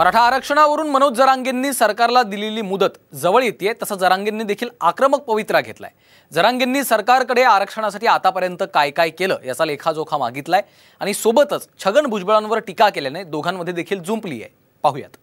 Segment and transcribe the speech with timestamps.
[0.00, 5.90] मराठा आरक्षणावरून मनोज जरांगेंनी सरकारला दिलेली मुदत जवळ येते तसं जरांगेंनी देखील आक्रमक पवित्रा घेतलाय.
[6.32, 10.62] जरांगेंनी सरकारकडे आरक्षणासाठी आतापर्यंत काय काय केलं याचा लेखाजोखा मागितलाय
[11.00, 14.50] आणि सोबतच छगन भुजबळांवर टीका केल्याने दोघांमध्ये देखील जुंपली आहे.
[14.84, 15.16] पाहूयात.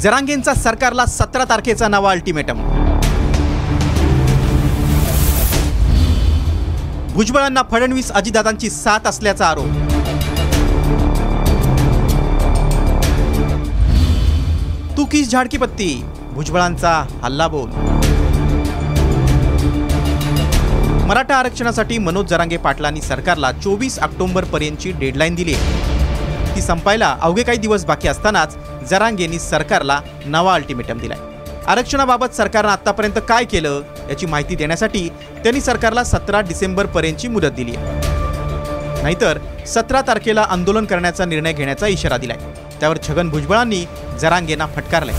[0.00, 2.62] जरांगेंचा सरकारला सतरा तारखेचा नवा अल्टिमेटम
[7.14, 9.91] भुजबळांना फडणवीस अजितदादांची साथ असल्याचा आरोप.
[15.12, 15.86] तू किस झाड की पत्ती
[16.34, 16.90] भुजबळांचा
[17.22, 17.70] हल्ला बोल
[21.08, 25.54] मराठा आरक्षणासाठी मनोज जरांगे पाटलांनी सरकारला चोवीस ऑक्टोबर पर्यंतची डेडलाईन दिली.
[26.54, 28.56] ती संपायला अवघे काही दिवस बाकी असतानाच
[28.90, 31.18] जरांगेंनी सरकारला नवा अल्टिमेटम दिलाय.
[31.66, 35.08] आरक्षणाबाबत सरकारनं आतापर्यंत काय केलं याची माहिती देण्यासाठी
[35.42, 41.86] त्यांनी सरकारला सतरा डिसेंबर पर्यंतची मुदत दिली आहे नाहीतर सतरा तारखेला आंदोलन करण्याचा निर्णय घेण्याचा
[41.86, 42.38] इशारा दिलाय.
[42.82, 43.84] त्यावर छगन भुजबळांनी
[44.20, 45.12] जरांगेंना फटकारले.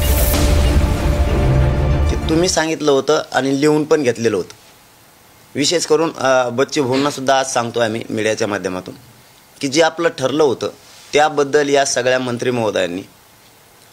[2.11, 4.55] ते तुम्ही सांगितलं होतं आणि लिहून पण घेतलेलं होतं.
[5.55, 8.95] विशेष करून अ, बच्चे भाऊंना सुद्धा आज सांगतो आम्ही मीडियाच्या माध्यमातून
[9.61, 10.69] की जे आपलं ठरलं होतं
[11.13, 13.01] त्याबद्दल या सगळ्या मंत्री महोदयांनी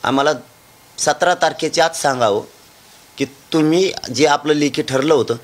[0.03, 0.33] आम्हाला
[0.99, 2.43] सतरा तारखेच्या आत सांगावं
[3.19, 5.35] की तुम्ही जे आपलं लेखी ठरलं होतं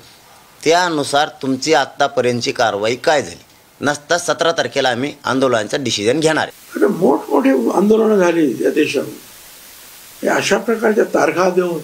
[0.63, 3.43] त्यानुसार तुमची आत्तापर्यंतची कारवाई काय झाली?
[3.81, 6.66] नसता सतरा तारखेला आम्ही आंदोलनाचा डिसिजन घेणार आहे.
[6.77, 9.25] अरे मोठमोठी आंदोलनं झाली या देशामध्ये
[10.21, 11.77] हे अशा प्रकारच्या तारखा देऊन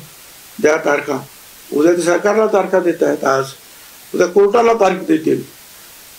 [0.60, 1.18] द्या तारखा.
[1.70, 3.46] उद्या ते सरकारला तारखा देत आहेत आज.
[4.14, 5.42] उद्या कोर्टाला तारीख देतील.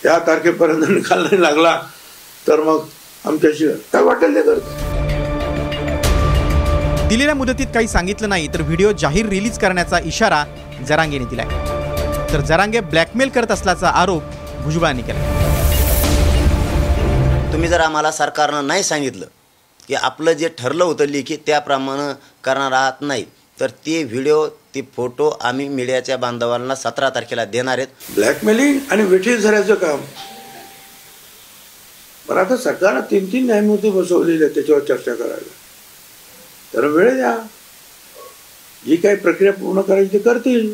[0.03, 1.79] त्या तारखेपर्यंत निकाल नाही लागला
[2.47, 2.79] तर मग
[3.25, 4.83] आमच्याशी काय वाटेल ते करतो
[7.07, 10.43] दिलेल्या मुदतीत काही सांगितलं नाही तर व्हिडिओ जाहीर रिलीज करण्याचा इशारा
[10.87, 11.47] जरांगेने दिलाय.
[12.33, 14.23] तर जरांगे ब्लॅकमेल करत असल्याचा आरोप
[14.63, 15.34] भुजबळांनी केला
[17.65, 19.25] तुम्ही जर आम्हाला सरकारनं नाही सांगितलं
[19.87, 23.25] की आपलं जे ठरलं होतं लिखित त्याप्रमाणे करणार आहात नाही
[23.59, 24.45] तर ते व्हिडिओ
[24.75, 27.87] ते फोटो आम्ही मीडियाच्या बांधवांना सतरा तारखेला देणार आहेत.
[28.15, 30.01] ब्लॅकमेलिंग आणि वेठीस धरायचं काम.
[32.27, 35.53] पण आता सरकारनं तीन तीन न्यायमूर्ती बसवलेले आहेत त्याच्यावर चर्चा करायला.
[36.73, 37.37] तर वेळ द्या.
[38.83, 40.73] जी काही प्रक्रिया पूर्ण करायची ते करतील.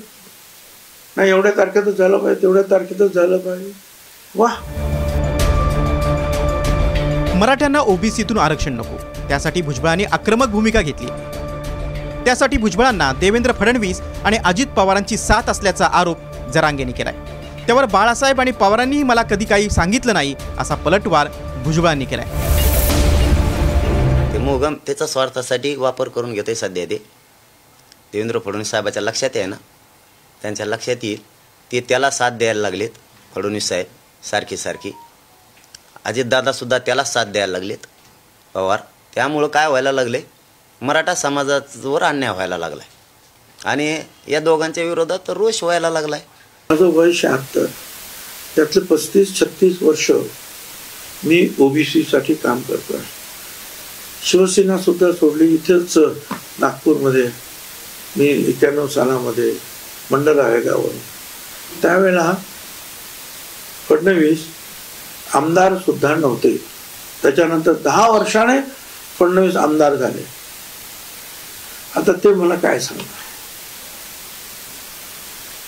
[1.18, 3.72] नाही एवढ्या तारखेतच झालं पाहिजे तेवढ्या तारखेतच झालं पाहिजे.
[4.36, 4.50] वा!
[7.42, 8.98] मराठ्यांना ओबीसीतून आरक्षण नको.
[9.28, 11.08] त्यासाठी भुजबळांनी आक्रमक भूमिका घेतली.
[12.26, 16.18] त्यासाठी भुजबळांना देवेंद्र फडणवीस आणि अजित पवारांची साथ असल्याचा आरोप
[16.54, 17.16] जरांगेने केलाय.
[17.66, 21.28] त्यावर बाळासाहेब आणि पवारांनीही मला कधी काही सांगितलं नाही असा पलटवार
[21.64, 22.26] भुजबळांनी केलाय.
[24.34, 27.04] ते मोगम त्याचा स्वार्थासाठी वापर करून घेतोय सध्या ते.
[28.14, 29.56] देवेंद्र फडणवीस साहेबाच्या लक्षात आहे ना?
[30.42, 31.22] त्यांच्या लक्षात येईल.
[31.72, 32.90] ते त्याला साथ द्यायला लागलेत
[33.36, 33.86] फडणवीस साहेब
[34.32, 34.92] सारखी सारखी.
[36.06, 37.86] अजितदादासुद्धा त्याला साथ द्यायला लागलेत
[38.56, 38.80] पवार.
[39.14, 40.22] त्यामुळं काय व्हायला लागले?
[40.82, 42.88] मराठा समाजावर अन्याय व्हायला लागलाय.
[43.60, 43.98] आणि
[44.28, 46.22] या दोघांच्या विरोधात रोष व्हायला लागलाय.
[46.70, 47.66] माझं वय शहात्तर.
[48.56, 50.10] त्यातलं पस्तीस छत्तीस वर्ष
[51.24, 53.06] मी ओबीसीसाठी काम करतो आहे
[54.28, 55.54] शिवसेना सुद्धा सोडली.
[55.54, 55.98] इथेच
[56.60, 57.24] नागपूरमध्ये
[58.18, 59.54] मी एक्क्याण्णव सालामध्ये
[60.12, 60.96] मंडळ आहे गावावर
[61.82, 62.34] त्यावेळेला
[63.88, 64.46] फडणवीस
[65.36, 66.58] आमदार सुद्धा नव्हते.
[67.22, 68.60] त्याच्यानंतर दहा वर्षाने
[69.20, 70.26] फडणवीस आमदार झाले.
[71.96, 73.20] आता ते मला काय सांगणार?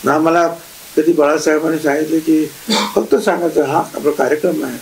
[0.04, 0.48] ना मला
[0.98, 2.46] कधी बाळासाहेबांनी सांगितले की
[2.96, 4.78] फक्त सांगायचं हा आपला कार्यक्रम आहे.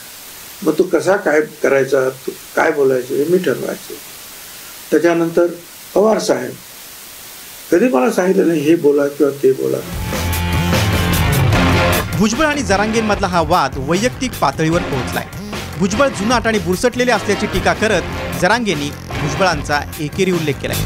[0.64, 2.10] मग तू कसा काय करायचा?
[2.10, 3.16] तू काय बोलायचं?
[3.16, 3.94] हे मी ठरवायचं.
[4.92, 5.48] त्याच्यानंतर
[5.96, 6.54] पवार साहेब
[7.72, 9.78] कधी मला सांगितलं नाही हे बोला किंवा ते बोला.
[12.22, 15.26] भुजबळ आणि जरांगेंमधला हा वाद वैयक्तिक पातळीवर पोहोचलाय.
[15.78, 18.02] भुजबळ जुनाट आणि बुरसटलेले असल्याची टीका करत
[18.42, 20.78] जरांगेंनी भुजबळांचा एकेरी उल्लेख केलाय.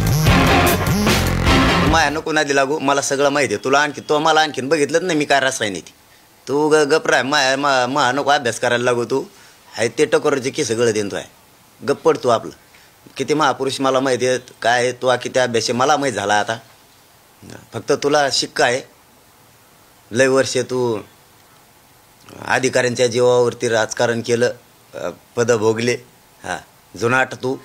[1.92, 3.64] माया नको ना दिला गो मला सगळं माहिती आहे.
[3.64, 5.84] तुला आणखी तो मला आणखीन बघितलंच नाही मी काय रासायनिक.
[6.48, 9.24] तू ग गपराय माया मा मा नको अभ्यास करायला लागू तू.
[9.78, 11.26] आहे ते टकोरचे की सगळं देतो आहे
[11.82, 12.52] गप्प पडतो तू आपलं.
[13.18, 14.54] किती महापुरुष मला माहिती आहेत.
[14.62, 14.92] काय आहे?
[14.92, 15.78] तू किती अभ्यास आहे?
[15.80, 16.58] मला माहीत झाला आता.
[17.74, 18.82] फक्त तुला शिक्का आहे.
[20.12, 20.80] लय वर्ष तू
[22.48, 24.52] अधिकाऱ्यांच्या जीवावरती राजकारण केलं
[25.36, 25.94] पदं भोगले.
[26.42, 26.58] हां
[27.00, 27.56] जुनाट तू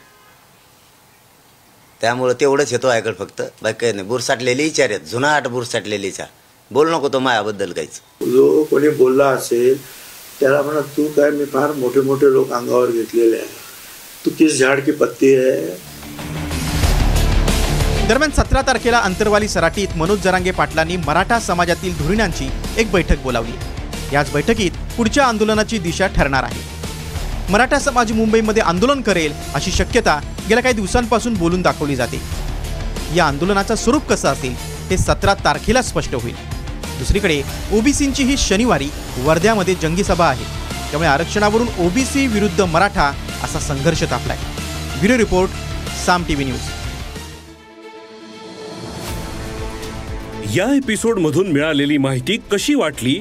[2.00, 3.42] त्यामुळं तेवढंच येतो ऐकड फक्त.
[3.62, 4.06] बाकी काही नाही.
[4.08, 5.00] बुरसाटलेले विचार आहेत.
[5.10, 6.26] जुनाट बुरसाटलेले विचार.
[6.70, 8.00] बोल नको तो मायाबद्दल काहीच.
[8.22, 9.78] जो कोणी बोलला असेल
[10.40, 13.46] त्याला म्हणा तू काय मी फार मोठे मोठे लोक अंगावर घेतलेले आहे.
[14.24, 15.50] तू किस झाड की पत्ती है?
[18.08, 22.48] दरम्यान सतरा तारखेला अंतरवाली सराटीत मनोज जरांगे पाटलांनी मराठा समाजातील धुरीणांची
[22.78, 23.52] एक बैठक बोलावली.
[24.12, 26.60] याच बैठकीत पुढच्या आंदोलनाची दिशा ठरणार आहे.
[27.50, 32.20] मराठा समाज मुंबईमध्ये आंदोलन करेल अशी शक्यता गेल्या काही दिवसांपासून बोलून दाखवली जाते.
[33.16, 34.54] या आंदोलनाचं स्वरूप कसं असेल
[34.90, 36.34] हे सतरा तारखेला स्पष्ट होईल.
[36.98, 37.42] दुसरीकडे
[37.72, 40.44] ओबीसींची ही शनिवारी वर्ध्यामध्ये जंगी सभा आहे.
[40.90, 43.12] त्यामुळे आरक्षणावरून ओबीसी विरुद्ध मराठा
[43.44, 44.38] असा संघर्ष तापलाय.
[45.00, 45.50] Bureau report
[46.06, 46.60] Saam TV news.
[50.56, 53.20] या एपिसोड मधून मिळालेली माहिती कशी वाटली?